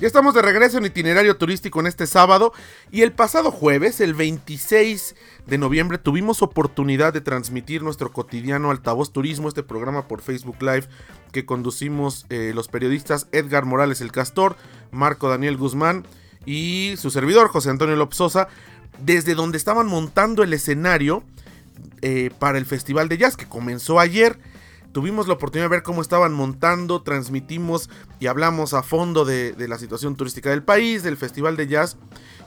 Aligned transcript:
Ya 0.00 0.06
estamos 0.06 0.32
de 0.32 0.42
regreso 0.42 0.78
en 0.78 0.84
itinerario 0.84 1.36
turístico 1.36 1.80
en 1.80 1.88
este 1.88 2.06
sábado 2.06 2.52
y 2.92 3.02
el 3.02 3.10
pasado 3.10 3.50
jueves, 3.50 4.00
el 4.00 4.14
26 4.14 5.16
de 5.44 5.58
noviembre, 5.58 5.98
tuvimos 5.98 6.40
oportunidad 6.40 7.12
de 7.12 7.20
transmitir 7.20 7.82
nuestro 7.82 8.12
cotidiano 8.12 8.70
Altavoz 8.70 9.12
Turismo, 9.12 9.48
este 9.48 9.64
programa 9.64 10.06
por 10.06 10.22
Facebook 10.22 10.62
Live 10.62 10.84
que 11.32 11.44
conducimos 11.44 12.26
eh, 12.30 12.52
los 12.54 12.68
periodistas 12.68 13.26
Edgar 13.32 13.64
Morales 13.64 14.00
el 14.00 14.12
Castor, 14.12 14.56
Marco 14.92 15.28
Daniel 15.28 15.56
Guzmán 15.56 16.06
y 16.46 16.94
su 16.96 17.10
servidor 17.10 17.48
José 17.48 17.70
Antonio 17.70 17.96
Lopsosa, 17.96 18.46
desde 19.00 19.34
donde 19.34 19.58
estaban 19.58 19.88
montando 19.88 20.44
el 20.44 20.52
escenario 20.52 21.24
eh, 22.02 22.30
para 22.38 22.58
el 22.58 22.66
Festival 22.66 23.08
de 23.08 23.18
Jazz 23.18 23.36
que 23.36 23.48
comenzó 23.48 23.98
ayer. 23.98 24.38
Tuvimos 24.98 25.28
la 25.28 25.34
oportunidad 25.34 25.66
de 25.66 25.76
ver 25.76 25.84
cómo 25.84 26.02
estaban 26.02 26.32
montando, 26.32 27.02
transmitimos 27.02 27.88
y 28.18 28.26
hablamos 28.26 28.74
a 28.74 28.82
fondo 28.82 29.24
de, 29.24 29.54
la 29.68 29.78
situación 29.78 30.16
turística 30.16 30.50
del 30.50 30.64
país, 30.64 31.04
del 31.04 31.16
Festival 31.16 31.56
de 31.56 31.68
Jazz. 31.68 31.96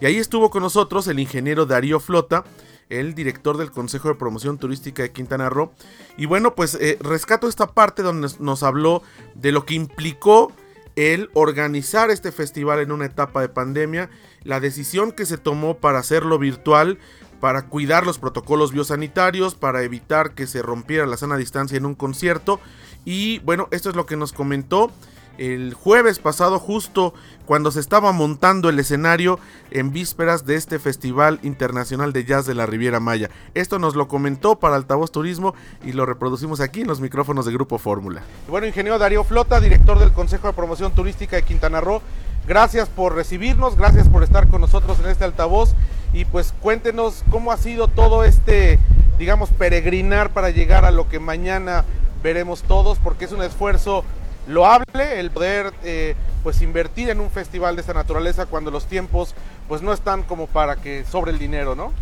Y 0.02 0.06
ahí 0.06 0.18
estuvo 0.18 0.50
con 0.50 0.62
nosotros 0.62 1.08
el 1.08 1.20
ingeniero 1.20 1.66
Darío 1.66 2.02
Flota, 2.02 2.44
el 2.90 3.16
director 3.16 3.56
del 3.56 3.72
Consejo 3.72 4.10
de 4.10 4.16
Promoción 4.16 4.58
Turística 4.58 5.02
de 5.02 5.14
Quintana 5.14 5.50
Roo. 5.50 5.72
Y 6.18 6.26
bueno, 6.26 6.54
pues 6.54 6.76
eh, 6.76 6.98
rescato 7.00 7.48
esta 7.48 7.68
parte 7.68 8.04
donde 8.04 8.28
nos 8.40 8.64
habló 8.64 9.02
de 9.34 9.54
lo 9.54 9.66
que 9.66 9.76
implicó 9.76 10.52
el 10.98 11.30
organizar 11.34 12.10
este 12.10 12.34
festival 12.34 12.82
en 12.82 12.92
una 12.92 13.06
etapa 13.06 13.40
de 13.40 13.48
pandemia, 13.48 14.10
la 14.44 14.60
decisión 14.60 15.14
que 15.14 15.26
se 15.26 15.38
tomó 15.38 15.78
para 15.78 16.00
hacerlo 16.00 16.38
virtual, 16.38 17.00
para 17.42 17.64
cuidar 17.64 18.06
los 18.06 18.20
protocolos 18.20 18.72
biosanitarios, 18.72 19.56
para 19.56 19.82
evitar 19.82 20.32
que 20.32 20.48
se 20.48 20.62
rompiera 20.62 21.06
la 21.08 21.18
sana 21.18 21.36
distancia 21.36 21.76
en 21.76 21.86
un 21.86 21.96
concierto. 21.96 22.62
Y 23.04 23.40
bueno, 23.40 23.68
esto 23.72 23.90
es 23.90 23.96
lo 23.96 24.06
que 24.06 24.16
nos 24.16 24.32
comentó 24.32 24.92
el 25.38 25.74
jueves 25.74 26.20
pasado, 26.20 26.60
justo 26.60 27.16
cuando 27.48 27.72
se 27.72 27.80
estaba 27.80 28.12
montando 28.12 28.70
el 28.70 28.78
escenario 28.78 29.40
en 29.72 29.92
vísperas 29.92 30.46
de 30.46 30.56
este 30.56 30.78
Festival 30.78 31.40
Internacional 31.42 32.14
de 32.14 32.26
Jazz 32.26 32.46
de 32.46 32.54
la 32.54 32.68
Riviera 32.68 33.00
Maya. 33.00 33.32
Esto 33.56 33.80
nos 33.80 33.96
lo 33.96 34.08
comentó 34.08 34.60
para 34.60 34.76
Altavoz 34.76 35.12
Turismo 35.12 35.56
y 35.84 35.94
lo 35.94 36.06
reproducimos 36.06 36.60
aquí 36.60 36.82
en 36.82 36.88
los 36.88 37.02
micrófonos 37.02 37.48
de 37.48 37.54
Grupo 37.54 37.80
Fórmula. 37.80 38.22
Bueno, 38.50 38.68
ingeniero 38.68 39.00
Darío 39.00 39.24
Flota, 39.24 39.60
director 39.60 39.98
del 39.98 40.12
Consejo 40.12 40.46
de 40.46 40.54
Promoción 40.54 40.94
Turística 40.94 41.38
de 41.38 41.44
Quintana 41.44 41.82
Roo, 41.82 42.04
gracias 42.48 42.88
por 42.88 43.16
recibirnos, 43.16 43.78
gracias 43.78 44.08
por 44.10 44.22
estar 44.22 44.48
con 44.48 44.62
nosotros 44.62 45.00
en 45.00 45.10
este 45.10 45.24
altavoz 45.24 45.74
y 46.14 46.26
pues 46.26 46.54
cuéntenos 46.62 47.24
cómo 47.30 47.52
ha 47.52 47.58
sido 47.58 47.88
todo 47.88 48.24
este, 48.24 48.80
digamos, 49.18 49.50
peregrinar 49.50 50.32
para 50.32 50.50
llegar 50.50 50.86
a 50.86 50.92
lo 50.92 51.08
que 51.08 51.20
mañana 51.20 51.86
veremos 52.22 52.64
todos, 52.64 52.98
porque 53.00 53.26
es 53.26 53.32
un 53.32 53.42
esfuerzo 53.42 54.04
loable 54.48 55.20
el 55.20 55.32
poder 55.32 55.72
eh, 55.84 56.16
pues 56.44 56.62
invertir 56.62 57.10
en 57.10 57.20
un 57.20 57.30
festival 57.30 57.76
de 57.76 57.82
esta 57.82 57.94
naturaleza 57.94 58.48
cuando 58.48 58.72
los 58.72 58.86
tiempos 58.86 59.36
pues 59.68 59.82
no 59.82 59.94
están 59.94 60.24
como 60.24 60.48
para 60.48 60.76
que 60.76 61.06
sobre 61.06 61.32
el 61.32 61.40
dinero, 61.40 61.76
¿no? 61.76 61.94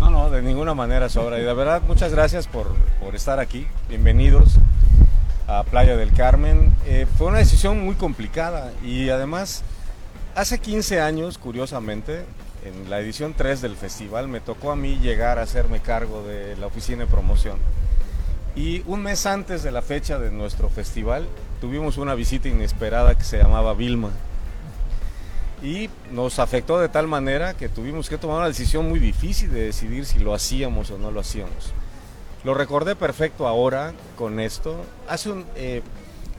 No, 0.00 0.10
no, 0.10 0.30
de 0.30 0.42
ninguna 0.42 0.74
manera 0.74 1.08
sobra. 1.08 1.38
Y 1.38 1.42
de 1.42 1.52
verdad, 1.54 1.82
muchas 1.86 2.12
gracias 2.12 2.46
por, 2.46 2.68
por 3.00 3.14
estar 3.14 3.40
aquí. 3.40 3.66
Bienvenidos 3.88 4.58
a 5.46 5.62
Playa 5.64 5.96
del 5.96 6.12
Carmen. 6.12 6.72
Eh, 6.86 7.06
fue 7.18 7.28
una 7.28 7.38
decisión 7.38 7.84
muy 7.84 7.94
complicada 7.94 8.72
y 8.82 9.10
además, 9.10 9.62
hace 10.34 10.58
15 10.58 11.00
años, 11.00 11.38
curiosamente, 11.38 12.24
en 12.64 12.90
la 12.90 13.00
edición 13.00 13.34
3 13.34 13.60
del 13.60 13.76
festival 13.76 14.28
me 14.28 14.40
tocó 14.40 14.72
a 14.72 14.76
mí 14.76 14.98
llegar 15.00 15.38
a 15.38 15.42
hacerme 15.42 15.80
cargo 15.80 16.22
de 16.22 16.56
la 16.56 16.66
oficina 16.66 17.04
de 17.04 17.06
promoción. 17.06 17.58
Y 18.56 18.82
un 18.86 19.02
mes 19.02 19.26
antes 19.26 19.62
de 19.62 19.72
la 19.72 19.82
fecha 19.82 20.18
de 20.18 20.30
nuestro 20.30 20.68
festival 20.70 21.26
tuvimos 21.60 21.98
una 21.98 22.14
visita 22.14 22.48
inesperada 22.48 23.16
que 23.16 23.24
se 23.24 23.38
llamaba 23.38 23.74
Vilma. 23.74 24.10
Y 25.62 25.90
nos 26.10 26.38
afectó 26.38 26.78
de 26.78 26.88
tal 26.88 27.06
manera 27.06 27.54
que 27.54 27.68
tuvimos 27.68 28.08
que 28.08 28.18
tomar 28.18 28.38
una 28.38 28.48
decisión 28.48 28.88
muy 28.88 28.98
difícil 28.98 29.50
de 29.50 29.62
decidir 29.62 30.04
si 30.06 30.18
lo 30.18 30.34
hacíamos 30.34 30.90
o 30.90 30.98
no 30.98 31.10
lo 31.10 31.20
hacíamos. 31.20 31.72
Lo 32.44 32.54
recordé 32.54 32.96
perfecto 32.96 33.48
ahora 33.48 33.94
con 34.16 34.38
esto. 34.40 34.84
Hace 35.08 35.30
un, 35.30 35.46
eh, 35.56 35.82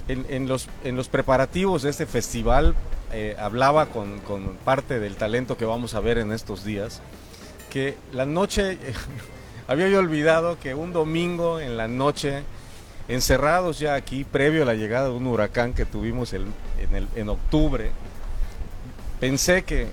en, 0.08 0.48
los, 0.48 0.68
en 0.84 0.96
los 0.96 1.08
preparativos 1.08 1.82
de 1.82 1.90
este 1.90 2.06
festival 2.06 2.76
eh, 3.18 3.34
hablaba 3.40 3.86
con, 3.86 4.20
parte 4.66 5.00
del 5.00 5.16
talento 5.16 5.56
que 5.56 5.64
vamos 5.64 5.94
a 5.94 6.02
ver 6.02 6.18
en 6.18 6.34
estos 6.34 6.66
días, 6.66 7.02
que 7.70 7.96
la 8.12 8.26
noche, 8.26 8.78
había 9.70 9.88
yo 9.88 10.00
olvidado 10.00 10.60
que 10.60 10.76
un 10.76 10.92
domingo 10.92 11.62
en 11.62 11.78
la 11.78 11.88
noche, 11.88 12.44
encerrados 13.08 13.80
ya 13.80 13.96
aquí, 13.96 14.26
previo 14.26 14.64
a 14.64 14.66
la 14.66 14.74
llegada 14.74 15.08
de 15.08 15.14
un 15.14 15.28
huracán 15.28 15.72
que 15.72 15.86
tuvimos 15.86 16.34
en, 16.34 16.54
en 17.16 17.30
octubre, 17.30 17.90
pensé 19.22 19.64
que, 19.64 19.88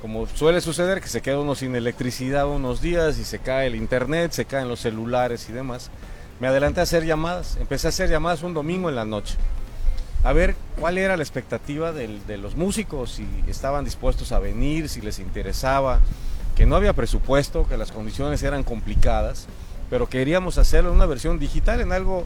como 0.00 0.28
suele 0.28 0.60
suceder, 0.60 1.00
que 1.00 1.08
se 1.08 1.20
queda 1.20 1.40
uno 1.40 1.56
sin 1.56 1.74
electricidad 1.74 2.46
unos 2.46 2.80
días 2.80 3.18
y 3.18 3.24
se 3.24 3.40
cae 3.40 3.66
el 3.66 3.74
internet, 3.74 4.30
se 4.30 4.44
caen 4.44 4.68
los 4.68 4.78
celulares 4.78 5.48
y 5.48 5.52
demás, 5.52 5.90
me 6.38 6.46
adelanté 6.46 6.78
a 6.78 6.84
hacer 6.84 7.04
llamadas, 7.04 7.56
empecé 7.56 7.88
a 7.88 7.90
hacer 7.90 8.08
llamadas 8.08 8.44
un 8.44 8.54
domingo 8.54 8.88
en 8.88 8.94
la 8.94 9.04
noche 9.04 9.36
a 10.24 10.32
ver 10.32 10.54
cuál 10.78 10.98
era 10.98 11.16
la 11.16 11.22
expectativa 11.22 11.92
de 11.92 12.38
los 12.38 12.56
músicos, 12.56 13.12
si 13.12 13.26
estaban 13.46 13.84
dispuestos 13.84 14.32
a 14.32 14.38
venir, 14.38 14.88
si 14.88 15.00
les 15.00 15.18
interesaba, 15.18 16.00
que 16.54 16.66
no 16.66 16.76
había 16.76 16.92
presupuesto, 16.92 17.66
que 17.66 17.76
las 17.76 17.92
condiciones 17.92 18.42
eran 18.42 18.62
complicadas, 18.62 19.46
pero 19.90 20.08
queríamos 20.08 20.58
hacerlo 20.58 20.90
en 20.90 20.96
una 20.96 21.06
versión 21.06 21.38
digital, 21.38 21.80
en 21.80 21.92
algo 21.92 22.24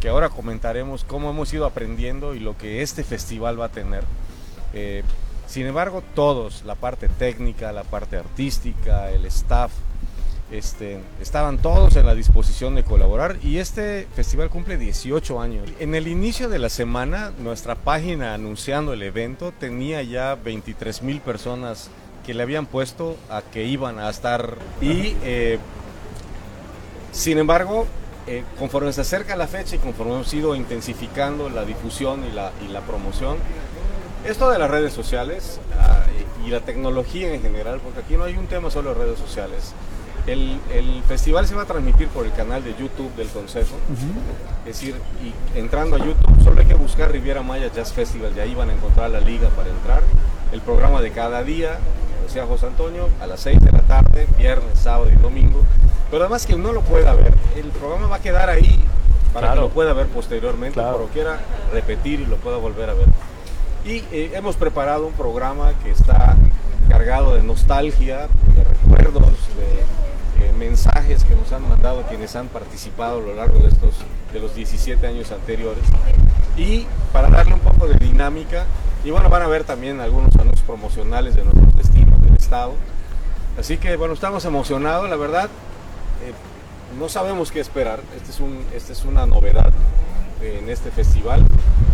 que 0.00 0.08
ahora 0.08 0.28
comentaremos 0.28 1.04
cómo 1.04 1.30
hemos 1.30 1.52
ido 1.52 1.66
aprendiendo 1.66 2.34
y 2.34 2.40
lo 2.40 2.56
que 2.58 2.82
este 2.82 3.04
festival 3.04 3.60
va 3.60 3.66
a 3.66 3.70
tener. 3.70 4.04
Eh, 4.74 5.02
sin 5.46 5.66
embargo, 5.66 6.02
todos, 6.14 6.64
la 6.64 6.74
parte 6.74 7.08
técnica, 7.08 7.72
la 7.72 7.84
parte 7.84 8.16
artística, 8.16 9.10
el 9.10 9.24
staff, 9.26 9.70
este, 10.50 11.00
estaban 11.20 11.58
todos 11.58 11.96
en 11.96 12.06
la 12.06 12.14
disposición 12.14 12.74
de 12.74 12.84
colaborar 12.84 13.36
y 13.42 13.58
este 13.58 14.06
festival 14.14 14.48
cumple 14.48 14.76
18 14.76 15.40
años. 15.40 15.68
En 15.80 15.94
el 15.94 16.08
inicio 16.08 16.48
de 16.48 16.58
la 16.58 16.68
semana, 16.68 17.32
nuestra 17.38 17.74
página 17.74 18.34
anunciando 18.34 18.92
el 18.92 19.02
evento 19.02 19.52
tenía 19.52 20.02
ya 20.02 20.36
23 20.36 21.02
mil 21.02 21.20
personas 21.20 21.90
que 22.24 22.34
le 22.34 22.42
habían 22.42 22.66
puesto 22.66 23.16
a 23.30 23.40
que 23.40 23.64
iban 23.64 24.00
a 24.00 24.10
estar 24.10 24.56
y 24.80 25.16
eh, 25.22 25.58
sin 27.12 27.38
embargo 27.38 27.86
eh, 28.26 28.42
conforme 28.58 28.92
se 28.92 29.02
acerca 29.02 29.36
la 29.36 29.46
fecha 29.46 29.76
y 29.76 29.78
conforme 29.78 30.14
hemos 30.14 30.34
ido 30.34 30.56
intensificando 30.56 31.48
la 31.48 31.64
difusión 31.64 32.24
y 32.28 32.32
la, 32.32 32.50
y 32.66 32.72
la 32.72 32.80
promoción 32.80 33.36
esto 34.24 34.50
de 34.50 34.58
las 34.58 34.68
redes 34.68 34.92
sociales 34.92 35.60
ah, 35.78 36.04
y 36.44 36.50
la 36.50 36.60
tecnología 36.60 37.32
en 37.32 37.42
general 37.42 37.80
porque 37.80 38.00
aquí 38.00 38.16
no 38.16 38.24
hay 38.24 38.36
un 38.36 38.48
tema 38.48 38.72
solo 38.72 38.92
de 38.92 39.04
redes 39.04 39.20
sociales 39.20 39.72
el, 40.26 41.02
festival 41.06 41.46
se 41.46 41.54
va 41.54 41.62
a 41.62 41.66
transmitir 41.66 42.08
por 42.08 42.26
el 42.26 42.32
canal 42.32 42.62
de 42.64 42.74
YouTube 42.76 43.14
del 43.16 43.28
Consejo. 43.28 43.76
Es 44.66 44.80
decir, 44.80 44.96
y 45.22 45.58
entrando 45.58 45.96
a 45.96 45.98
YouTube, 45.98 46.42
solo 46.42 46.60
hay 46.60 46.66
que 46.66 46.74
buscar 46.74 47.12
Riviera 47.12 47.42
Maya 47.42 47.70
Jazz 47.72 47.92
Festival, 47.92 48.32
y 48.36 48.40
ahí 48.40 48.54
van 48.54 48.70
a 48.70 48.72
encontrar 48.72 49.10
la 49.10 49.20
liga 49.20 49.48
para 49.50 49.70
entrar. 49.70 50.02
El 50.52 50.60
programa 50.60 51.00
de 51.00 51.12
cada 51.12 51.42
día, 51.42 51.78
decía 52.24 52.46
José 52.46 52.66
Antonio, 52.66 53.08
a 53.20 53.26
las 53.26 53.40
6 53.40 53.60
de 53.60 53.72
la 53.72 53.82
tarde, 53.82 54.26
viernes, 54.36 54.78
sábado 54.80 55.08
y 55.12 55.16
domingo. 55.16 55.62
Pero 56.10 56.24
además 56.24 56.46
que 56.46 56.54
uno 56.54 56.72
lo 56.72 56.82
pueda 56.82 57.14
ver, 57.14 57.34
el 57.56 57.68
programa 57.70 58.08
va 58.08 58.16
a 58.16 58.20
quedar 58.20 58.48
ahí 58.48 58.84
para 59.32 59.54
que 59.54 59.60
lo 59.60 59.68
pueda 59.68 59.92
ver 59.92 60.06
posteriormente, 60.06 60.74
claro. 60.74 60.96
pero 60.96 61.08
quiera 61.10 61.40
repetir 61.72 62.20
y 62.20 62.26
lo 62.26 62.36
pueda 62.36 62.56
volver 62.56 62.90
a 62.90 62.94
ver. 62.94 63.06
Y 63.84 64.02
eh, 64.12 64.32
hemos 64.34 64.56
preparado 64.56 65.06
un 65.06 65.12
programa 65.12 65.72
que 65.84 65.90
está 65.90 66.36
cargado 66.88 67.34
de 67.34 67.42
nostalgia, 67.42 68.28
de 68.54 68.64
recuerdos, 68.64 69.22
de 69.56 70.05
mensajes 70.56 71.24
que 71.24 71.34
nos 71.34 71.52
han 71.52 71.68
mandado 71.68 72.02
quienes 72.02 72.34
han 72.36 72.48
participado 72.48 73.18
a 73.18 73.20
lo 73.20 73.34
largo 73.34 73.60
de 73.60 73.68
estos 73.68 73.94
de 74.32 74.40
los 74.40 74.54
17 74.54 75.06
años 75.06 75.30
anteriores. 75.30 75.84
Y 76.56 76.86
para 77.12 77.28
darle 77.28 77.54
un 77.54 77.60
poco 77.60 77.86
de 77.86 77.98
dinámica 77.98 78.64
y 79.04 79.10
bueno 79.10 79.28
van 79.28 79.42
a 79.42 79.46
ver 79.46 79.64
también 79.64 80.00
algunos 80.00 80.34
anuncios 80.36 80.62
promocionales 80.62 81.36
de 81.36 81.44
nuestros 81.44 81.76
destinos 81.76 82.20
del 82.22 82.34
estado. 82.34 82.74
Así 83.58 83.78
que 83.78 83.96
bueno 83.96 84.14
estamos 84.14 84.44
emocionados 84.44 85.08
la 85.08 85.16
verdad 85.16 85.48
eh, 86.24 86.32
no 86.98 87.08
sabemos 87.08 87.52
qué 87.52 87.60
esperar. 87.60 88.00
Este 88.16 88.30
es 88.30 88.40
un 88.40 88.64
esta 88.74 88.92
es 88.92 89.04
una 89.04 89.26
novedad 89.26 89.72
en 90.40 90.68
este 90.68 90.90
festival 90.90 91.44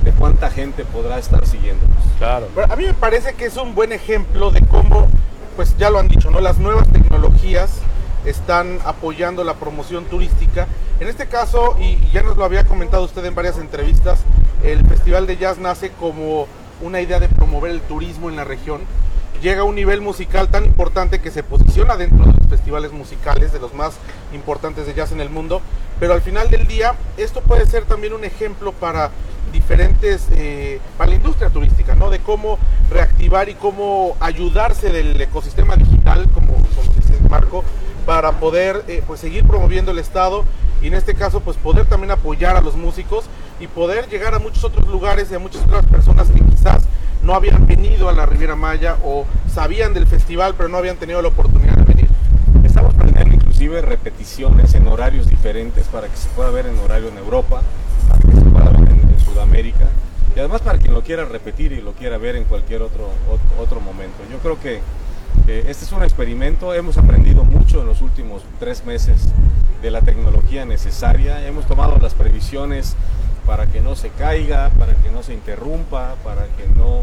de 0.04 0.12
cuánta 0.12 0.50
gente 0.50 0.84
podrá 0.84 1.18
estar 1.18 1.46
siguiéndonos. 1.46 1.96
Claro. 2.18 2.48
A 2.68 2.76
mí 2.76 2.84
me 2.84 2.94
parece 2.94 3.34
que 3.34 3.46
es 3.46 3.56
un 3.56 3.74
buen 3.74 3.92
ejemplo 3.92 4.50
de 4.50 4.62
cómo 4.62 5.08
pues 5.56 5.76
ya 5.76 5.90
lo 5.90 5.98
han 5.98 6.08
dicho 6.08 6.30
no 6.30 6.40
las 6.40 6.58
nuevas 6.58 6.88
tecnologías 6.88 7.81
están 8.24 8.78
apoyando 8.84 9.44
la 9.44 9.54
promoción 9.54 10.04
turística. 10.04 10.66
En 11.00 11.08
este 11.08 11.26
caso, 11.26 11.76
y 11.80 11.98
ya 12.12 12.22
nos 12.22 12.36
lo 12.36 12.44
había 12.44 12.64
comentado 12.64 13.04
usted 13.04 13.24
en 13.24 13.34
varias 13.34 13.58
entrevistas, 13.58 14.20
el 14.62 14.86
Festival 14.86 15.26
de 15.26 15.36
Jazz 15.36 15.58
nace 15.58 15.90
como 15.90 16.46
una 16.80 17.00
idea 17.00 17.18
de 17.20 17.28
promover 17.28 17.70
el 17.72 17.80
turismo 17.80 18.28
en 18.28 18.36
la 18.36 18.44
región. 18.44 18.80
Llega 19.40 19.62
a 19.62 19.64
un 19.64 19.74
nivel 19.74 20.00
musical 20.00 20.48
tan 20.48 20.64
importante 20.64 21.20
que 21.20 21.32
se 21.32 21.42
posiciona 21.42 21.96
dentro 21.96 22.24
de 22.24 22.32
los 22.32 22.48
festivales 22.48 22.92
musicales, 22.92 23.52
de 23.52 23.58
los 23.58 23.74
más 23.74 23.94
importantes 24.32 24.86
de 24.86 24.94
jazz 24.94 25.10
en 25.10 25.20
el 25.20 25.30
mundo. 25.30 25.60
Pero 25.98 26.14
al 26.14 26.22
final 26.22 26.48
del 26.48 26.68
día, 26.68 26.94
esto 27.16 27.40
puede 27.40 27.66
ser 27.66 27.84
también 27.84 28.12
un 28.12 28.24
ejemplo 28.24 28.72
para 28.72 29.10
diferentes, 29.52 30.28
eh, 30.30 30.80
para 30.96 31.10
la 31.10 31.16
industria 31.16 31.50
turística, 31.50 31.96
¿no? 31.96 32.10
De 32.10 32.20
cómo 32.20 32.58
reactivar 32.90 33.48
y 33.48 33.54
cómo 33.54 34.16
ayudarse 34.20 34.90
del 34.90 35.20
ecosistema 35.20 35.76
digital, 35.76 36.28
como, 36.32 36.52
como 36.52 36.92
dice 36.94 37.14
Marco, 37.28 37.64
para 38.06 38.32
poder 38.32 38.84
eh, 38.88 39.02
pues 39.06 39.20
seguir 39.20 39.44
promoviendo 39.44 39.90
el 39.90 39.98
Estado 39.98 40.44
y 40.82 40.88
en 40.88 40.94
este 40.94 41.14
caso 41.14 41.40
pues 41.40 41.56
poder 41.56 41.86
también 41.86 42.10
apoyar 42.10 42.56
a 42.56 42.60
los 42.60 42.76
músicos 42.76 43.24
y 43.60 43.68
poder 43.68 44.08
llegar 44.08 44.34
a 44.34 44.38
muchos 44.38 44.64
otros 44.64 44.88
lugares 44.88 45.30
y 45.30 45.34
a 45.34 45.38
muchas 45.38 45.62
otras 45.62 45.86
personas 45.86 46.28
que 46.28 46.40
quizás 46.40 46.82
no 47.22 47.34
habían 47.34 47.66
venido 47.66 48.08
a 48.08 48.12
la 48.12 48.26
Riviera 48.26 48.56
Maya 48.56 48.96
o 49.04 49.24
sabían 49.52 49.94
del 49.94 50.06
festival 50.06 50.54
pero 50.56 50.68
no 50.68 50.78
habían 50.78 50.96
tenido 50.96 51.22
la 51.22 51.28
oportunidad 51.28 51.76
de 51.76 51.84
venir. 51.84 52.08
Estamos 52.64 52.94
planeando 52.94 53.34
inclusive 53.34 53.80
repeticiones 53.80 54.74
en 54.74 54.88
horarios 54.88 55.28
diferentes 55.28 55.86
para 55.86 56.08
que 56.08 56.16
se 56.16 56.28
pueda 56.30 56.50
ver 56.50 56.66
en 56.66 56.78
horario 56.80 57.08
en 57.08 57.18
Europa, 57.18 57.62
para 58.08 58.20
que 58.20 58.32
se 58.32 58.44
pueda 58.44 58.70
ver 58.70 58.88
en, 58.88 59.02
Sudamérica 59.24 59.86
y 60.34 60.40
además 60.40 60.60
para 60.60 60.78
quien 60.78 60.92
lo 60.92 61.02
quiera 61.02 61.24
repetir 61.24 61.72
y 61.72 61.80
lo 61.80 61.92
quiera 61.92 62.18
ver 62.18 62.36
en 62.36 62.44
cualquier 62.44 62.82
otro, 62.82 63.08
otro 63.58 63.80
momento. 63.80 64.18
Yo 64.30 64.38
creo 64.38 64.60
que 64.60 64.80
este 65.46 65.84
es 65.84 65.92
un 65.92 66.04
experimento, 66.04 66.72
hemos 66.72 66.98
aprendido 66.98 67.42
mucho 67.44 67.80
en 67.80 67.86
los 67.86 68.00
últimos 68.00 68.42
tres 68.60 68.84
meses 68.86 69.28
de 69.82 69.90
la 69.90 70.00
tecnología 70.00 70.64
necesaria, 70.64 71.44
hemos 71.46 71.66
tomado 71.66 71.98
las 71.98 72.14
previsiones 72.14 72.94
para 73.44 73.66
que 73.66 73.80
no 73.80 73.96
se 73.96 74.10
caiga, 74.10 74.70
para 74.78 74.94
que 74.94 75.10
no 75.10 75.22
se 75.22 75.34
interrumpa, 75.34 76.14
para 76.22 76.46
que 76.46 76.68
no... 76.76 77.00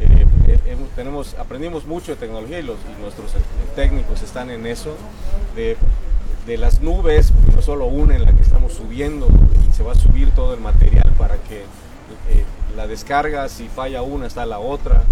Eh, 0.00 0.26
eh, 0.48 0.76
tenemos, 0.96 1.34
aprendimos 1.38 1.86
mucho 1.86 2.12
de 2.12 2.16
tecnología 2.16 2.58
y, 2.58 2.64
los, 2.64 2.76
nuestros 3.00 3.30
técnicos 3.76 4.22
están 4.22 4.50
en 4.50 4.66
eso, 4.66 4.96
de, 5.54 5.76
las 6.56 6.80
nubes, 6.80 7.32
no 7.54 7.62
solo 7.62 7.86
una 7.86 8.14
en 8.14 8.24
la 8.24 8.32
que 8.32 8.42
estamos 8.42 8.72
subiendo 8.72 9.28
y 9.68 9.72
se 9.72 9.82
va 9.82 9.92
a 9.92 9.96
subir 9.96 10.30
todo 10.30 10.54
el 10.54 10.60
material 10.60 11.12
para 11.18 11.36
que 11.36 11.58
eh, 12.30 12.44
la 12.76 12.86
descarga, 12.86 13.48
si 13.48 13.68
falla 13.68 14.02
una, 14.02 14.26
está 14.26 14.46
la 14.46 14.58
otra 14.58 15.02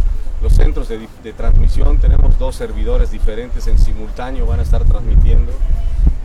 los 0.44 0.52
centros 0.52 0.88
de, 0.88 1.32
transmisión, 1.32 1.96
tenemos 1.96 2.38
dos 2.38 2.54
servidores 2.54 3.10
diferentes 3.10 3.66
en 3.66 3.78
simultáneo, 3.78 4.44
van 4.44 4.60
a 4.60 4.62
estar 4.62 4.84
transmitiendo, 4.84 5.50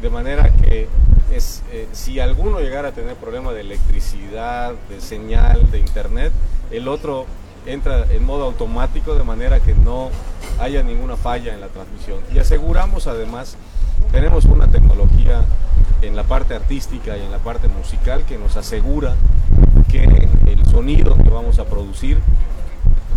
de 0.02 0.10
manera 0.10 0.50
que 0.50 0.90
es, 1.32 1.64
eh, 1.72 1.88
si 1.94 2.20
alguno 2.20 2.60
llegara 2.60 2.90
a 2.90 2.92
tener 2.92 3.16
problema 3.16 3.54
de 3.54 3.62
electricidad, 3.62 4.74
de 4.90 5.00
señal, 5.00 5.72
de 5.72 5.80
internet, 5.80 6.34
el 6.70 6.90
otro 6.90 7.28
entra 7.66 8.08
en 8.12 8.26
modo 8.26 8.44
automático 8.44 9.16
de 9.16 9.24
manera 9.24 9.62
que 9.62 9.74
no 9.74 10.10
haya 10.60 10.84
ninguna 10.84 11.16
falla 11.16 11.54
en 11.54 11.62
la 11.62 11.68
transmisión. 11.68 12.20
Y 12.36 12.40
aseguramos 12.40 13.08
además, 13.08 13.56
tenemos 14.12 14.44
una 14.44 14.68
tecnología 14.68 15.46
en 16.02 16.18
la 16.18 16.26
parte 16.26 16.56
artística 16.56 17.18
y 17.18 17.22
en 17.22 17.32
la 17.32 17.40
parte 17.40 17.70
musical 17.70 18.26
que 18.26 18.38
nos 18.38 18.58
asegura 18.58 19.16
que 19.90 20.28
el 20.46 20.66
sonido 20.66 21.16
que 21.16 21.30
vamos 21.30 21.58
a 21.60 21.66
producir 21.66 22.18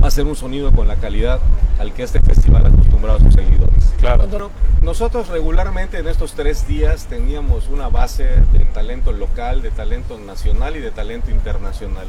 va 0.03 0.09
a 0.09 0.11
ser 0.11 0.25
un 0.27 0.35
sonido 0.35 0.73
con 0.73 0.89
la 0.89 0.97
calidad 0.97 1.39
al 1.79 1.93
que 1.93 2.03
este 2.03 2.21
festival 2.21 2.67
ha 2.67 2.69
acostumbrado 2.69 3.19
a 3.19 3.21
sus 3.21 3.35
seguidores. 3.35 3.85
Claro. 3.99 4.51
Nosotros 4.83 5.29
regularmente 5.29 5.99
en 5.99 6.09
estos 6.09 6.33
tres 6.33 6.67
días 6.67 7.07
teníamos 7.07 7.69
una 7.69 7.89
base 7.89 8.25
de 8.53 8.65
talento 8.75 9.13
local, 9.13 9.63
de 9.63 9.71
talento 9.71 10.19
nacional 10.19 10.77
y 10.77 10.81
de 10.81 10.91
talento 10.91 11.31
internacional. 11.31 12.07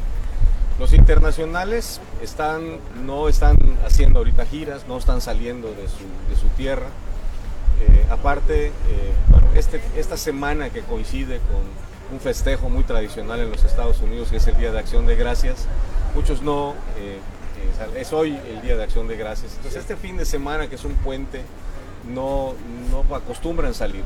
Los 0.80 0.92
internacionales 0.92 2.00
están, 2.20 2.78
no 3.06 3.28
están 3.28 3.56
haciendo 3.86 4.18
ahorita 4.18 4.44
giras, 4.44 4.86
no 4.88 4.98
están 4.98 5.20
saliendo 5.20 5.68
de 5.68 5.86
su, 6.36 6.48
tierra. 6.56 6.86
Eh, 7.80 8.06
aparte, 8.10 8.66
eh, 8.66 8.72
este, 9.54 9.80
esta 9.96 10.16
semana 10.16 10.70
que 10.70 10.80
coincide 10.80 11.38
con 11.38 11.62
un 12.12 12.18
festejo 12.18 12.68
muy 12.68 12.82
tradicional 12.82 13.38
en 13.38 13.52
los 13.52 13.64
Estados 13.64 14.00
Unidos, 14.00 14.30
que 14.30 14.38
es 14.38 14.46
el 14.48 14.56
Día 14.56 14.72
de 14.72 14.80
Acción 14.80 15.06
de 15.06 15.14
Gracias, 15.14 15.68
muchos 16.16 16.42
no 16.42 16.74
eh, 16.98 17.20
es 17.96 18.12
hoy 18.12 18.38
el 18.48 18.62
Día 18.62 18.76
de 18.76 18.84
Acción 18.84 19.08
de 19.08 19.16
Gracias. 19.16 19.52
Entonces 19.56 19.80
este 19.80 19.96
fin 19.96 20.16
de 20.16 20.24
semana, 20.24 20.68
que 20.68 20.74
es 20.74 20.84
un 20.84 20.94
puente, 20.94 21.42
no, 22.12 22.54
no 22.90 23.14
acostumbran 23.14 23.74
salir. 23.74 24.04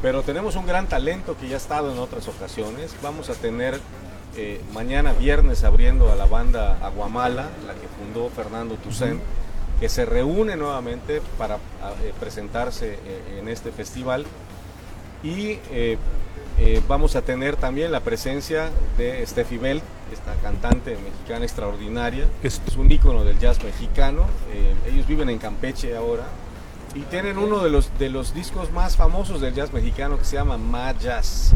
Pero 0.00 0.22
tenemos 0.22 0.56
un 0.56 0.66
gran 0.66 0.88
talento 0.88 1.36
que 1.36 1.48
ya 1.48 1.54
ha 1.54 1.58
estado 1.58 1.92
en 1.92 1.98
otras 1.98 2.26
ocasiones. 2.26 2.94
Vamos 3.02 3.30
a 3.30 3.34
tener 3.34 3.78
eh, 4.36 4.60
mañana 4.72 5.12
viernes 5.12 5.62
abriendo 5.62 6.10
a 6.10 6.16
la 6.16 6.26
banda 6.26 6.78
Aguamala, 6.82 7.50
la 7.66 7.74
que 7.74 7.86
fundó 7.86 8.28
Fernando 8.30 8.74
Tucen, 8.76 9.20
que 9.78 9.88
se 9.88 10.04
reúne 10.04 10.56
nuevamente 10.56 11.20
para 11.38 11.56
eh, 11.56 12.12
presentarse 12.18 12.98
eh, 13.04 13.38
en 13.40 13.48
este 13.48 13.70
festival. 13.70 14.26
Y 15.22 15.58
vamos 16.88 17.16
a 17.16 17.22
tener 17.22 17.56
también 17.56 17.92
la 17.92 18.00
presencia 18.00 18.70
de 18.96 19.26
Steffi 19.26 19.58
Bell, 19.58 19.82
esta 20.12 20.34
cantante 20.42 20.96
mexicana 20.96 21.44
extraordinaria. 21.44 22.26
Es, 22.42 22.60
un 22.76 22.90
ícono 22.90 23.24
del 23.24 23.38
jazz 23.38 23.62
mexicano. 23.64 24.26
Eh, 24.52 24.74
ellos 24.92 25.06
viven 25.06 25.28
en 25.28 25.38
Campeche 25.38 25.96
ahora 25.96 26.24
y 26.94 27.00
tienen 27.00 27.38
uno 27.38 27.62
de 27.62 27.70
los, 27.70 27.96
de 27.98 28.10
los 28.10 28.34
discos 28.34 28.70
más 28.72 28.96
famosos 28.96 29.40
del 29.40 29.54
jazz 29.54 29.72
mexicano 29.72 30.18
que 30.18 30.24
se 30.24 30.36
llama 30.36 30.58
Ma 30.58 30.92
Jazz. 30.92 31.52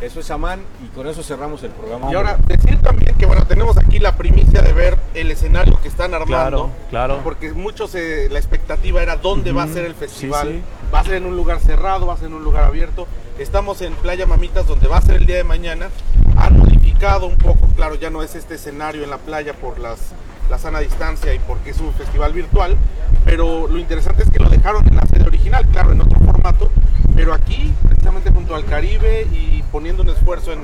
Eso 0.00 0.20
es 0.20 0.30
Amán 0.30 0.60
y 0.84 0.88
con 0.94 1.06
eso 1.08 1.22
cerramos 1.22 1.62
el 1.62 1.70
programa. 1.70 2.10
Y 2.12 2.14
ahora 2.14 2.36
decir 2.46 2.80
también 2.80 3.16
que 3.16 3.26
bueno, 3.26 3.46
tenemos 3.46 3.76
aquí 3.78 3.98
la 3.98 4.16
primicia 4.16 4.62
de 4.62 4.72
ver 4.72 4.96
el 5.14 5.30
escenario 5.30 5.80
que 5.80 5.88
están 5.88 6.14
armando. 6.14 6.70
Claro, 6.90 7.20
Porque 7.24 7.52
muchos 7.52 7.94
eh, 7.94 8.28
la 8.30 8.38
expectativa 8.38 9.02
era 9.02 9.16
dónde 9.16 9.52
va 9.52 9.64
a 9.64 9.68
ser 9.68 9.84
el 9.84 9.94
festival. 9.94 10.62
Va 10.94 11.00
a 11.00 11.04
ser 11.04 11.14
en 11.14 11.26
un 11.26 11.36
lugar 11.36 11.60
cerrado, 11.60 12.06
va 12.06 12.14
a 12.14 12.16
ser 12.16 12.28
en 12.28 12.34
un 12.34 12.44
lugar 12.44 12.64
abierto. 12.64 13.06
Estamos 13.38 13.82
en 13.82 13.92
Playa 13.94 14.26
Mamitas 14.26 14.66
donde 14.66 14.88
va 14.88 14.98
a 14.98 15.02
ser 15.02 15.16
el 15.16 15.26
día 15.26 15.36
de 15.36 15.44
mañana. 15.44 15.88
Han 16.36 16.58
modificado 16.58 17.26
un 17.26 17.36
poco, 17.36 17.68
claro, 17.76 17.94
ya 17.96 18.10
no 18.10 18.22
es 18.22 18.34
este 18.34 18.54
escenario 18.54 19.04
en 19.04 19.10
la 19.10 19.18
playa 19.18 19.52
por 19.52 19.78
las, 19.78 20.12
la 20.50 20.58
sana 20.58 20.80
distancia 20.80 21.34
y 21.34 21.38
porque 21.40 21.70
es 21.70 21.80
un 21.80 21.92
festival 21.92 22.32
virtual, 22.32 22.76
pero 23.24 23.66
lo 23.68 23.78
interesante 23.78 24.22
es 24.22 24.30
que 24.30 24.38
lo 24.38 24.48
dejaron 24.48 24.86
en 24.88 24.96
la 24.96 25.06
sede 25.06 25.24
original, 25.26 25.66
claro, 25.66 25.92
en 25.92 26.00
otro 26.00 26.18
formato, 26.20 26.70
pero 27.14 27.34
aquí, 27.34 27.72
precisamente 28.08 28.30
junto 28.30 28.54
al 28.54 28.64
Caribe 28.64 29.26
y 29.32 29.62
poniendo 29.70 30.02
un 30.02 30.08
esfuerzo 30.08 30.52
en, 30.52 30.60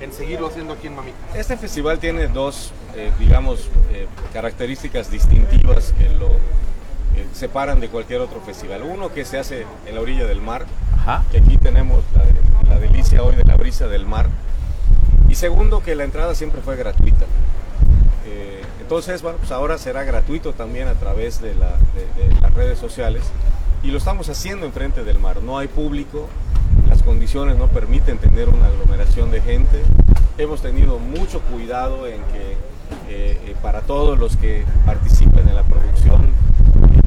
en 0.00 0.12
seguirlo 0.12 0.46
haciendo 0.46 0.72
aquí 0.72 0.86
en 0.86 0.96
Mamitas. 0.96 1.18
Este 1.34 1.56
festival 1.56 1.98
tiene 1.98 2.26
dos, 2.28 2.72
eh, 2.94 3.12
digamos, 3.18 3.68
eh, 3.92 4.06
características 4.32 5.10
distintivas 5.10 5.92
que 5.98 6.08
lo 6.08 6.28
eh, 6.28 7.26
separan 7.34 7.80
de 7.80 7.88
cualquier 7.88 8.20
otro 8.22 8.40
festival. 8.40 8.82
Uno 8.82 9.12
que 9.12 9.26
se 9.26 9.38
hace 9.38 9.66
en 9.86 9.94
la 9.94 10.00
orilla 10.00 10.26
del 10.26 10.40
mar, 10.40 10.64
que 11.30 11.38
aquí 11.38 11.58
tenemos 11.58 12.02
la, 12.68 12.78
delicia 12.78 13.22
hoy 13.22 13.36
de 13.36 13.44
la 13.44 13.56
brisa 13.56 13.88
del 13.88 14.06
mar. 14.06 14.28
Y 15.28 15.34
segundo, 15.34 15.82
que 15.82 15.94
la 15.94 16.04
entrada 16.04 16.34
siempre 16.34 16.62
fue 16.62 16.76
gratuita. 16.76 17.26
Eh, 18.26 18.62
entonces, 18.80 19.20
bueno, 19.20 19.38
pues 19.38 19.52
ahora 19.52 19.76
será 19.76 20.02
gratuito 20.04 20.54
también 20.54 20.88
a 20.88 20.94
través 20.94 21.42
de, 21.42 21.54
las 21.54 22.54
redes 22.54 22.78
sociales 22.78 23.22
y 23.82 23.90
lo 23.90 23.98
estamos 23.98 24.28
haciendo 24.28 24.66
enfrente 24.66 25.04
del 25.04 25.18
mar. 25.18 25.42
No 25.42 25.58
hay 25.58 25.68
público, 25.68 26.28
las 26.88 27.02
condiciones 27.02 27.56
no 27.56 27.68
permiten 27.68 28.18
tener 28.18 28.48
una 28.48 28.66
aglomeración 28.66 29.30
de 29.30 29.40
gente. 29.40 29.82
Hemos 30.38 30.62
tenido 30.62 30.98
mucho 30.98 31.40
cuidado 31.40 32.06
en 32.06 32.20
que 32.32 32.56
eh, 33.08 33.56
para 33.62 33.80
todos 33.82 34.18
los 34.18 34.36
que 34.36 34.64
participen 34.84 35.48
en 35.48 35.54
la 35.54 35.62
producción 35.62 36.30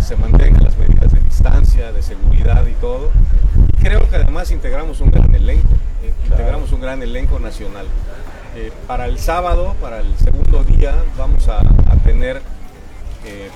se 0.09 0.15
mantengan 0.15 0.63
las 0.63 0.75
medidas 0.75 1.11
de 1.11 1.19
distancia, 1.19 1.91
de 1.91 2.01
seguridad 2.01 2.65
y 2.65 2.73
todo. 2.81 3.11
Y 3.73 3.83
creo 3.83 4.09
que 4.09 4.15
además 4.15 4.49
integramos 4.49 5.01
un 5.01 5.11
gran 5.11 5.35
elenco, 5.35 5.67
eh, 6.03 6.11
integramos 6.25 6.71
un 6.71 6.81
gran 6.81 7.03
elenco 7.03 7.37
nacional. 7.39 7.85
Eh, 8.55 8.71
para 8.87 9.05
el 9.05 9.19
sábado, 9.19 9.75
para 9.79 9.99
el 9.99 10.17
segundo 10.17 10.63
día, 10.63 10.95
vamos 11.15 11.47
a, 11.47 11.61
tener 12.03 12.41
eh, 13.23 13.49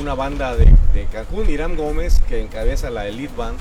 una 0.00 0.14
banda 0.14 0.56
de, 0.56 0.66
Cancún, 1.12 1.48
Irán 1.48 1.76
Gómez, 1.76 2.20
que 2.26 2.42
encabeza 2.42 2.90
la 2.90 3.06
Elite 3.06 3.32
Band. 3.36 3.58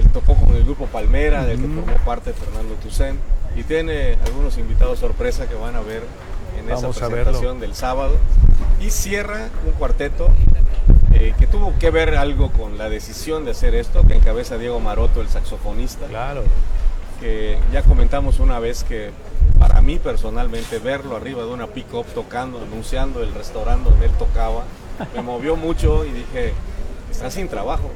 Él 0.00 0.08
tocó 0.12 0.34
con 0.34 0.54
el 0.54 0.64
grupo 0.64 0.86
Palmera, 0.86 1.44
del 1.44 1.60
que 1.60 1.68
formó 1.68 2.04
parte 2.04 2.32
Fernando 2.32 2.74
Tucen, 2.74 3.18
y 3.56 3.62
tiene 3.62 4.16
algunos 4.26 4.58
invitados 4.58 4.98
sorpresa 4.98 5.48
que 5.48 5.54
van 5.54 5.76
a 5.76 5.80
ver 5.80 6.02
en 6.58 6.70
esa 6.70 6.88
presentación 6.90 7.60
del 7.60 7.74
sábado. 7.74 8.16
Y 8.80 8.90
cierra 8.90 9.48
un 9.64 9.72
cuarteto 9.72 10.28
eh, 11.12 11.34
que 11.38 11.46
tuvo 11.46 11.72
que 11.78 11.90
ver 11.90 12.16
algo 12.16 12.50
con 12.50 12.78
la 12.78 12.88
decisión 12.88 13.44
de 13.44 13.52
hacer 13.52 13.74
esto, 13.74 14.06
que 14.06 14.14
encabeza 14.14 14.58
Diego 14.58 14.80
Maroto, 14.80 15.20
el 15.20 15.28
saxofonista. 15.28 16.06
Claro. 16.06 16.42
Que 17.20 17.58
ya 17.72 17.82
comentamos 17.82 18.40
una 18.40 18.58
vez 18.58 18.82
que 18.82 19.10
para 19.58 19.80
mí 19.80 19.98
personalmente 19.98 20.80
verlo 20.80 21.16
arriba 21.16 21.44
de 21.44 21.50
una 21.50 21.68
pick-up 21.68 22.06
tocando, 22.14 22.60
anunciando 22.60 23.22
el 23.22 23.32
restaurante 23.32 23.90
donde 23.90 24.06
él 24.06 24.12
tocaba, 24.18 24.64
me 25.14 25.22
movió 25.22 25.54
mucho 25.54 26.04
y 26.04 26.10
dije, 26.10 26.52
está 27.10 27.30
sin 27.30 27.48
trabajo, 27.48 27.90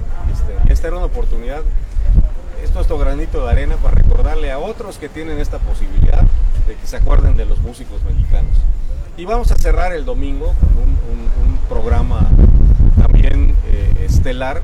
este, 0.48 0.72
esta 0.72 0.88
era 0.88 0.96
una 0.96 1.06
oportunidad, 1.06 1.62
es 2.62 2.72
nuestro 2.74 2.98
granito 2.98 3.44
de 3.44 3.52
arena 3.52 3.76
para 3.76 3.94
recordarle 3.94 4.50
a 4.50 4.58
otros 4.58 4.98
que 4.98 5.08
tienen 5.08 5.38
esta 5.38 5.58
posibilidad 5.58 6.22
de 6.66 6.74
que 6.74 6.86
se 6.86 6.96
acuerden 6.96 7.36
de 7.36 7.46
los 7.46 7.58
músicos 7.58 8.02
mexicanos. 8.02 8.56
Y 9.16 9.24
vamos 9.24 9.50
a 9.50 9.56
cerrar 9.56 9.92
el 9.92 10.04
domingo 10.04 10.54
con 10.60 10.82
un, 10.82 11.56
programa 11.68 12.28
también 12.96 13.56
eh, 13.66 14.04
estelar. 14.04 14.62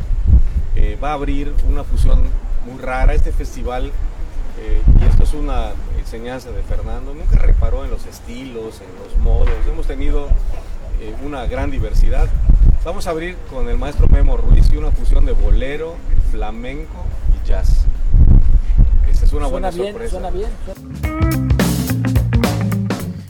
va 1.03 1.11
a 1.11 1.15
abrir 1.15 1.53
una 1.69 1.83
fusión 1.83 2.23
muy 2.65 2.81
rara. 2.81 3.13
Este 3.13 3.33
festival, 3.33 3.91
eh, 4.61 4.83
y 5.01 5.05
esto 5.05 5.25
es 5.25 5.35
una 5.35 5.71
enseñanza 5.99 6.51
de 6.53 6.63
Fernando, 6.63 7.13
nunca 7.13 7.39
reparó 7.39 7.85
en 7.85 7.91
los 7.91 8.07
estilos, 8.07 8.81
en 8.81 8.95
los 9.03 9.19
modos. 9.19 9.49
Hemos 9.69 9.87
tenido 9.87 10.29
eh, 11.01 11.15
una 11.25 11.47
gran 11.47 11.71
diversidad. 11.73 12.29
Vamos 12.85 13.07
a 13.07 13.11
abrir 13.11 13.37
con 13.49 13.69
el 13.69 13.79
maestro 13.79 14.09
Memo 14.09 14.37
Ruiz 14.37 14.69
y 14.73 14.77
una 14.77 14.91
fusión 14.91 15.25
de 15.25 15.31
bolero, 15.31 15.95
flamenco 16.33 17.05
y 17.33 17.47
jazz. 17.47 17.85
Esta 19.09 19.25
es 19.25 19.33
una 19.33 19.47
buena 19.47 19.71
bien, 19.71 19.93
sorpresa. 19.93 20.11
Suena 20.11 20.31
bien. 20.31 20.51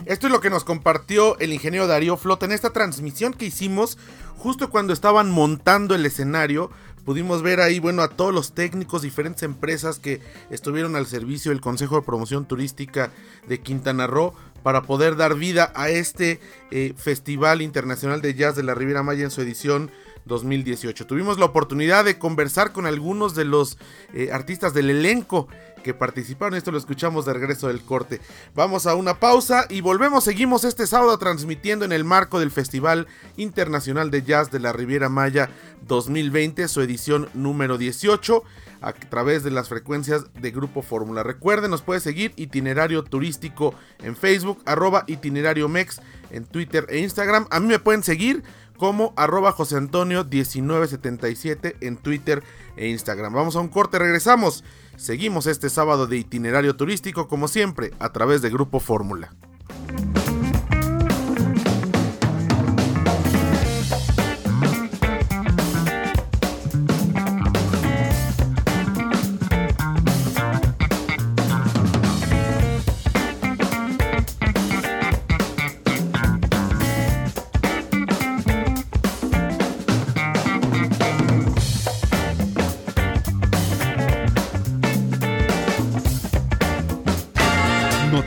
Esto 0.07 0.27
es 0.27 0.33
lo 0.33 0.41
que 0.41 0.49
nos 0.49 0.65
compartió 0.65 1.39
el 1.39 1.53
ingeniero 1.53 1.87
Darío 1.87 2.17
Flota 2.17 2.47
en 2.47 2.53
esta 2.53 2.71
transmisión 2.71 3.35
que 3.35 3.45
hicimos 3.45 3.99
justo 4.39 4.71
cuando 4.71 4.95
estaban 4.95 5.31
montando 5.31 5.95
el 5.95 6.07
escenario 6.07 6.71
pudimos 7.05 7.43
ver 7.43 7.61
ahí, 7.61 7.79
bueno, 7.79 8.03
a 8.03 8.09
todos 8.09 8.33
los 8.33 8.53
técnicos, 8.53 9.03
diferentes 9.03 9.43
empresas 9.43 9.99
que 9.99 10.21
estuvieron 10.51 10.97
al 10.97 11.07
servicio 11.07 11.51
del 11.51 11.61
Consejo 11.61 11.97
de 11.97 12.03
Promoción 12.03 12.47
Turística 12.47 13.11
de 13.49 13.61
Quintana 13.61 14.07
Roo 14.07 14.35
para 14.63 14.83
poder 14.83 15.17
dar 15.17 15.35
vida 15.35 15.73
a 15.75 15.91
este 15.91 16.41
eh, 16.71 16.95
Festival 16.97 17.63
Internacional 17.63 18.21
de 18.23 18.35
Jazz 18.35 18.57
de 18.57 18.63
la 18.63 18.75
Riviera 18.75 19.03
Maya 19.03 19.25
en 19.25 19.31
su 19.31 19.41
edición 19.41 19.91
2018. 20.25 21.07
Tuvimos 21.07 21.39
la 21.39 21.47
oportunidad 21.47 22.05
de 22.05 22.19
conversar 22.19 22.73
con 22.73 22.87
algunos 22.87 23.35
de 23.35 23.45
los 23.45 23.79
eh, 24.15 24.31
artistas 24.33 24.75
del 24.75 24.91
elenco 24.91 25.49
que 25.83 25.95
participaron. 25.95 26.57
Esto 26.57 26.71
lo 26.71 26.79
escuchamos 26.79 27.27
de 27.27 27.33
regreso 27.35 27.69
del 27.69 27.83
corte. 27.83 28.21
Vamos 28.55 28.87
a 28.87 28.95
una 28.95 29.19
pausa 29.19 29.67
y 29.69 29.81
volvemos. 29.81 30.25
Seguimos 30.25 30.65
este 30.65 30.87
sábado 30.87 31.19
transmitiendo 31.19 31.85
en 31.85 31.93
el 31.93 32.05
marco 32.05 32.41
del 32.41 32.51
Festival 32.51 33.09
Internacional 33.37 34.11
de 34.11 34.23
Jazz 34.23 34.51
de 34.51 34.61
la 34.61 34.73
Riviera 34.73 35.09
Maya 35.09 35.51
2020, 35.87 36.69
su 36.69 36.81
edición 36.81 37.29
número 37.35 37.77
18 37.79 38.43
a 38.81 38.93
través 38.93 39.45
de 39.45 39.51
las 39.51 39.69
frecuencias 39.69 40.25
de 40.35 40.51
Grupo 40.51 40.83
Fórmula. 40.83 41.23
Recuerden, 41.23 41.71
nos 41.71 41.83
puede 41.83 42.01
seguir 42.01 42.33
itinerario 42.37 43.05
turístico 43.05 43.75
en 44.01 44.17
Facebook, 44.17 44.61
arroba 44.67 45.05
itinerario 45.07 45.69
mex 45.69 46.01
en 46.31 46.45
Twitter 46.45 46.87
e 46.89 46.99
Instagram. 46.99 47.47
A 47.51 47.61
mí 47.61 47.69
me 47.69 47.79
pueden 47.79 48.03
seguir 48.03 48.43
como 48.83 49.13
arroba 49.15 49.53
José 49.53 49.77
Antonio 49.77 50.25
1977 50.25 51.77
en 51.83 51.97
Twitter 51.97 52.43
e 52.77 52.89
Instagram. 52.89 53.33
Vamos 53.33 53.55
a 53.55 53.61
un 53.61 53.69
corte, 53.69 53.97
regresamos. 53.97 54.65
Seguimos 54.97 55.47
este 55.47 55.71
sábado 55.71 56.09
de 56.09 56.17
itinerario 56.17 56.75
turístico 56.75 57.29
como 57.29 57.47
siempre 57.47 57.93
a 58.01 58.11
través 58.11 58.43
de 58.43 58.51
Grupo 58.51 58.81
Fórmula. 58.81 59.37